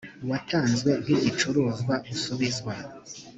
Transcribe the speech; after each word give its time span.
watanzwe 0.29 0.91
nk 1.01 1.07
igicuruzwa 1.15 1.93
usubizwa 2.13 2.73